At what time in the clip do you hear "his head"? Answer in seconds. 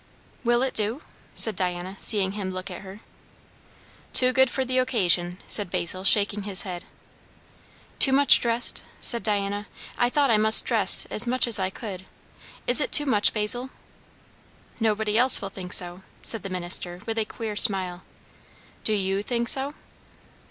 6.41-6.85